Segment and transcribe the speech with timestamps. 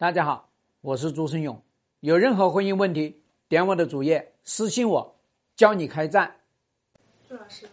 [0.00, 0.48] 大家好，
[0.80, 1.60] 我是朱生勇。
[1.98, 5.16] 有任何婚姻问题，点我的主页私信我，
[5.56, 6.36] 教你开战。
[7.28, 7.68] 朱老师，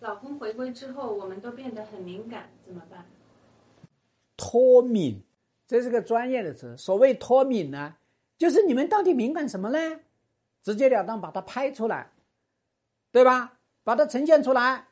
[0.00, 3.06] 老公回归之后，我们都变得很敏感，怎么办？
[4.36, 5.22] 脱敏，
[5.66, 6.76] 这是个专业的词。
[6.76, 7.94] 所谓脱敏呢，
[8.36, 10.00] 就是你们到底敏感什么呢？
[10.62, 12.10] 直截了当把它拍出来，
[13.10, 13.54] 对吧？
[13.84, 14.88] 把它呈现出来，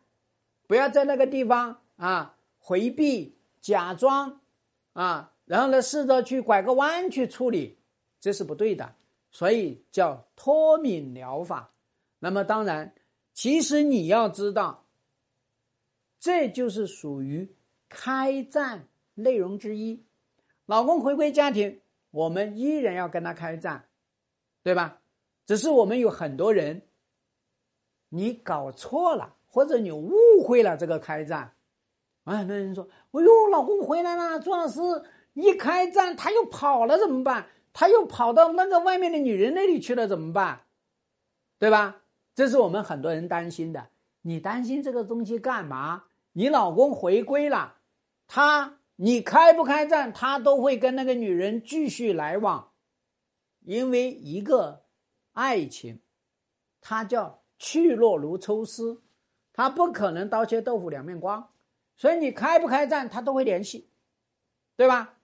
[0.67, 4.41] 不要在那个地方啊回避、假装
[4.95, 5.35] 啊。
[5.49, 7.79] 然后呢，试着去拐个弯去处理，
[8.21, 8.95] 这是不对的，
[9.31, 11.73] 所以叫脱敏疗法。
[12.19, 12.95] 那么当然，
[13.33, 14.85] 其实你要知道，
[16.21, 17.51] 这就是属于
[17.89, 20.05] 开战内容之一。
[20.67, 21.81] 老公回归家庭，
[22.11, 23.89] 我们依然要跟他开战，
[24.63, 25.01] 对吧？
[25.47, 26.83] 只是我们有很多人，
[28.11, 30.13] 你搞错了，或者你误
[30.47, 31.55] 会了这个开战。
[32.25, 34.81] 啊，很多人说：“哎呦，老公回来了，朱老师。”
[35.41, 37.47] 一开战，他又跑了怎么办？
[37.73, 40.63] 他又跑到那个外面的女人那里去了怎么办？
[41.59, 42.03] 对吧？
[42.35, 43.89] 这是我们很多人担心的。
[44.23, 46.05] 你担心这个东西干嘛？
[46.33, 47.77] 你老公回归了，
[48.27, 52.73] 他你开不开战，他都会跟那个女人继续来往，
[53.61, 54.85] 因为一个
[55.33, 56.01] 爱情，
[56.81, 59.03] 它叫去弱如抽丝，
[59.53, 61.51] 它不可能刀切豆腐两面光，
[61.97, 63.89] 所以你开不开战，他都会联系，
[64.77, 65.18] 对吧？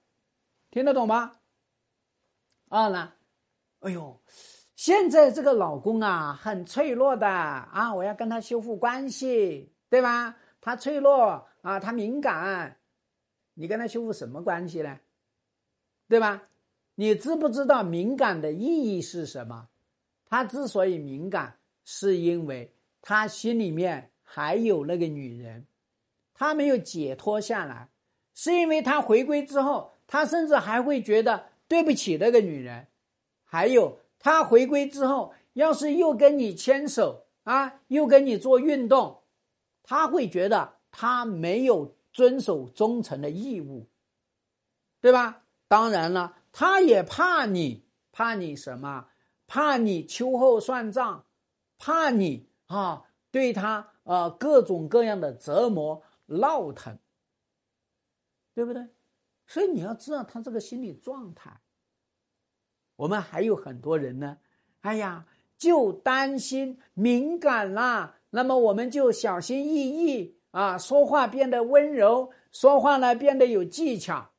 [0.75, 1.31] 听得懂吗？
[2.69, 3.13] 二呢？
[3.79, 4.21] 哎呦，
[4.75, 10.35] 现在这个老公啊，很脆弱的啊，我要跟他修复关系，对吧？
[10.61, 12.77] 他脆弱啊，他敏感，
[13.55, 14.99] 你跟他修复什么关系呢？
[16.09, 16.43] 对吧？
[16.97, 19.69] 你知不知道敏感的意义是什么？
[20.27, 25.69] 他之所以敏感，是因为他心里面还有那个女人，
[26.35, 27.91] 他没有解脱下来，
[28.35, 29.94] 是因为他回归之后。
[30.07, 32.89] 他甚至还会觉得对不起那个女人，
[33.45, 39.23] 还有他回归之后，要是又跟你牵手啊，又跟你做运动，
[39.83, 43.89] 他会觉得他没有遵守忠诚的义务，
[45.01, 45.43] 对吧？
[45.67, 49.09] 当然了，他也怕你，怕你什么？
[49.47, 51.27] 怕你秋后算账，
[51.79, 56.99] 怕你啊，对他啊各种各样的折磨闹腾，
[58.55, 58.87] 对不对？
[59.47, 61.61] 所以你要知道他这个心理状态。
[62.97, 64.39] 我们还有很多人呢，
[64.83, 74.31] 哎呀，就担心敏感啦，那么我们就小心翼翼啊，说话变得温柔，说话呢变得有技巧，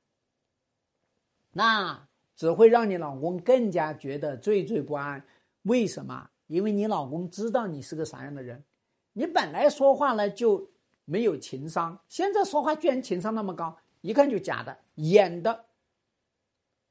[1.51, 5.25] 那只会让你老公更加觉得惴惴不安。
[5.63, 6.29] 为什么？
[6.47, 8.63] 因为你老公知道你是个啥样的人，
[9.13, 10.69] 你本来说话呢就
[11.03, 13.77] 没有情商，现在说话居然情商那么高。
[14.05, 15.65] 一看就假的，演的。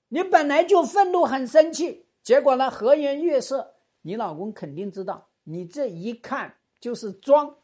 [0.09, 7.57] 你本来就愤怒很生气，结果呢和颜悦色，你老公肯定知道你这一看就是装。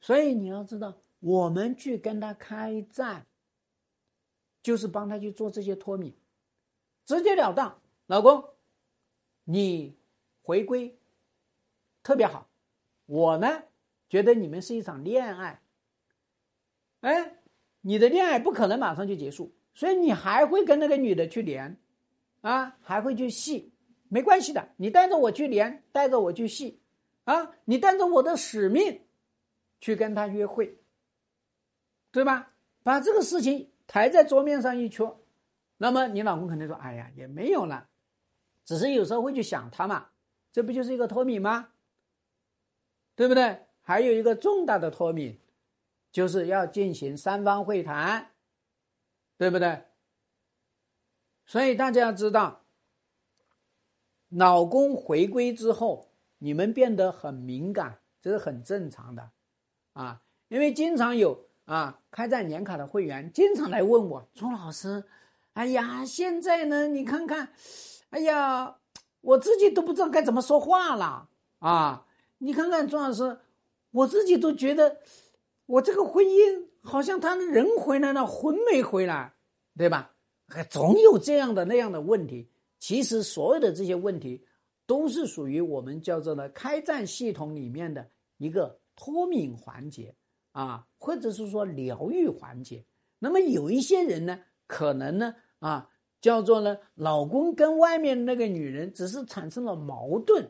[0.00, 3.26] 所以你要知道，我们去跟他开战，
[4.62, 6.14] 就是帮他去做这些脱敏，
[7.04, 7.80] 直截了当。
[8.06, 8.44] 老公，
[9.42, 9.96] 你
[10.42, 10.96] 回归
[12.04, 12.48] 特别好，
[13.06, 13.64] 我呢
[14.08, 15.60] 觉得你们是一场恋爱，
[17.00, 17.34] 哎。
[17.88, 21.74] 你的恋爱不可能马上就结束，所以你还会跟那个女的去连，
[22.42, 23.72] 啊，还会去戏，
[24.10, 24.68] 没关系的。
[24.76, 26.82] 你带着我去连，带着我去戏，
[27.24, 29.00] 啊，你带着我的使命
[29.80, 30.78] 去跟他约会，
[32.12, 32.52] 对吧？
[32.82, 35.22] 把这个事情抬在桌面上一戳，
[35.78, 37.88] 那么你老公肯定说：“哎呀，也没有了，
[38.66, 40.08] 只是有时候会去想他嘛。”
[40.52, 41.70] 这不就是一个脱敏吗？
[43.16, 43.60] 对不对？
[43.80, 45.38] 还有一个重大的脱敏。
[46.10, 48.30] 就是要进行三方会谈，
[49.36, 49.84] 对不对？
[51.44, 52.64] 所以大家要知道，
[54.28, 59.30] 老公回归之后，你们变得很敏感，这是很正常的，
[59.92, 65.04] 啊，因为经常有啊开在年卡的会员经常来问我，钟老师，
[65.52, 67.52] 哎呀，现在呢，你看看，
[68.10, 68.78] 哎呀，
[69.20, 71.28] 我自己都不知道该怎么说话了
[71.58, 72.06] 啊！
[72.38, 73.40] 你看看钟老师，
[73.90, 74.98] 我自己都觉得。
[75.68, 79.34] 我这个婚姻好像他人回来了，魂没回来，
[79.76, 80.14] 对吧？
[80.46, 82.48] 还总有这样的那样的问题。
[82.78, 84.42] 其实所有的这些问题，
[84.86, 90.14] 都是属于我们叫做呢开战系统里面的一个脱敏环节
[90.52, 92.82] 啊，或者是说疗愈环节。
[93.18, 95.90] 那么有一些人呢，可能呢啊
[96.22, 100.48] 叫做呢老公跟外面那个女人只是产生了矛盾，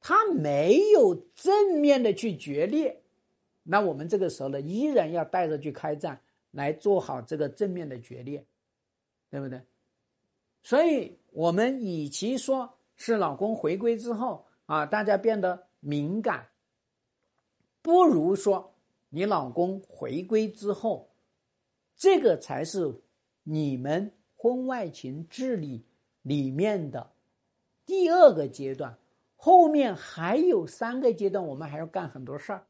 [0.00, 3.02] 他没有正面的去决裂。
[3.70, 6.18] 那我们这个时候呢，依然要带着去开战，
[6.52, 8.42] 来做好这个正面的决裂，
[9.28, 9.60] 对不对？
[10.62, 16.48] 所以我们与其说是老公回归之后啊，大家变得敏感，
[17.82, 18.74] 不如说
[19.10, 21.10] 你老公回归之后，
[21.94, 23.02] 这个才是
[23.42, 25.84] 你们婚外情治理
[26.22, 27.10] 里面的
[27.84, 28.96] 第二个阶段。
[29.36, 32.66] 后面还有三个阶段，我们还要干很多事儿，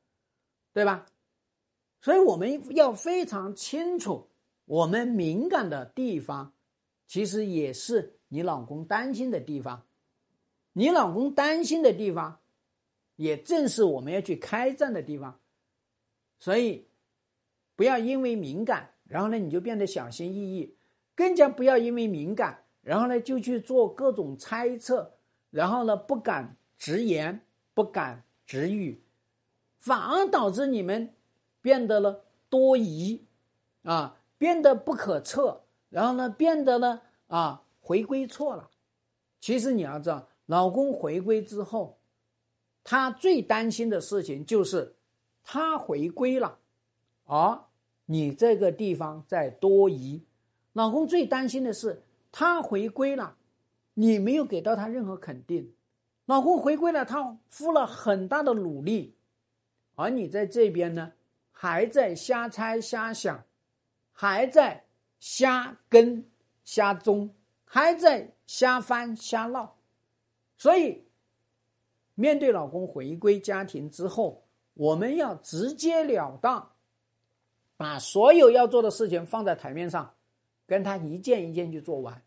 [0.73, 1.07] 对吧？
[2.01, 4.29] 所以我们要非常清楚，
[4.67, 6.53] 我们敏感的地方，
[7.07, 9.87] 其实也是你老公担心的地方。
[10.73, 12.41] 你老公担心的地方，
[13.17, 15.41] 也正是我们要去开战的地方。
[16.39, 16.87] 所以，
[17.75, 20.77] 不要因为敏感，然后呢你就变得小心翼翼；
[21.17, 25.15] 更加不要因为敏感，然后呢就去做各种猜测。
[25.51, 27.41] 然后呢，不敢直言，
[27.75, 29.03] 不敢直语，
[29.79, 31.15] 反而导致你们
[31.61, 33.25] 变得了多疑，
[33.83, 35.63] 啊，变得不可测。
[35.91, 38.69] 然后呢，变得了啊，回归错了。
[39.41, 41.99] 其实你要知道，老公回归之后，
[42.85, 44.95] 他最担心的事情就是
[45.43, 46.59] 他回归了，
[47.25, 47.65] 而
[48.07, 50.23] 你这个地方在多疑。
[50.75, 53.37] 老公最担心的是他回归了。
[53.95, 55.73] 你没有给到他任何肯定，
[56.27, 59.17] 老公回归了，他付了很大的努力，
[59.99, 61.13] 而你在这边呢，
[61.51, 63.45] 还在瞎猜瞎想，
[64.13, 64.85] 还在
[65.19, 66.25] 瞎跟
[66.65, 67.35] 瞎中，
[67.65, 69.77] 还在瞎翻瞎闹，
[70.57, 71.05] 所以
[72.15, 76.71] 面对老公回归家庭之后，我们要直截了当，
[77.77, 80.15] 把所有要做的事情放在台面上，
[80.65, 82.23] 跟他一件一件去做完，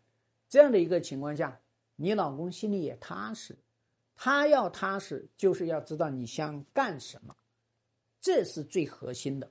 [0.50, 1.58] 这样的一个情况下。
[1.96, 3.56] 你老公心里也踏实，
[4.14, 7.34] 他要踏实，就是要知道你想干什么，
[8.22, 9.50] 这是最核心的，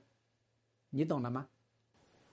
[0.90, 1.46] 你懂了吗？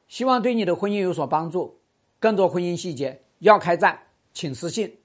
[0.07, 1.79] 希望对你的婚姻有所帮助。
[2.17, 4.98] 更多婚姻细节要开战，请私信。